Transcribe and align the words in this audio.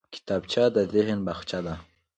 کتابچه 0.15 0.63
د 0.75 0.77
ذهن 0.93 1.19
باغچه 1.25 1.59
ده 1.65 1.75